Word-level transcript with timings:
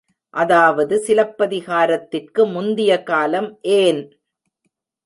அதாவது 0.33 0.95
சிலப்பதிகாரத்திற்கு 1.07 2.41
முந்திய 2.47 2.91
காலம், 3.03 3.49
ஏன்? 3.61 4.01